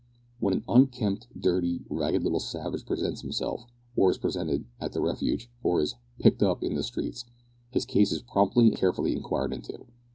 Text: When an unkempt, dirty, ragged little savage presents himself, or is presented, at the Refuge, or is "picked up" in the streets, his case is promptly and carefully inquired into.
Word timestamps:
When 0.39 0.55
an 0.55 0.63
unkempt, 0.67 1.27
dirty, 1.39 1.81
ragged 1.87 2.23
little 2.23 2.39
savage 2.39 2.87
presents 2.87 3.21
himself, 3.21 3.67
or 3.95 4.09
is 4.09 4.17
presented, 4.17 4.65
at 4.79 4.93
the 4.93 4.99
Refuge, 4.99 5.51
or 5.61 5.79
is 5.79 5.93
"picked 6.17 6.41
up" 6.41 6.63
in 6.63 6.73
the 6.73 6.81
streets, 6.81 7.25
his 7.69 7.85
case 7.85 8.11
is 8.11 8.23
promptly 8.23 8.67
and 8.67 8.75
carefully 8.75 9.15
inquired 9.15 9.53
into. 9.53 9.85